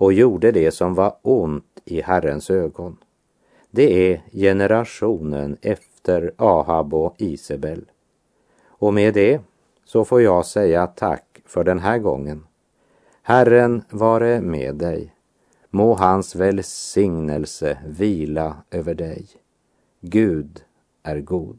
och 0.00 0.12
gjorde 0.12 0.52
det 0.52 0.70
som 0.70 0.94
var 0.94 1.16
ont 1.22 1.80
i 1.84 2.00
Herrens 2.00 2.50
ögon. 2.50 2.96
Det 3.70 4.12
är 4.12 4.22
generationen 4.32 5.56
efter 5.62 6.32
Ahab 6.36 6.94
och 6.94 7.14
Isabel. 7.18 7.84
Och 8.66 8.94
med 8.94 9.14
det 9.14 9.40
så 9.84 10.04
får 10.04 10.22
jag 10.22 10.46
säga 10.46 10.86
tack 10.86 11.40
för 11.46 11.64
den 11.64 11.78
här 11.78 11.98
gången. 11.98 12.46
Herren 13.22 13.82
vare 13.90 14.40
med 14.40 14.74
dig. 14.74 15.14
Må 15.70 15.94
hans 15.94 16.34
välsignelse 16.34 17.78
vila 17.86 18.56
över 18.70 18.94
dig. 18.94 19.26
Gud 20.00 20.64
är 21.02 21.20
god. 21.20 21.58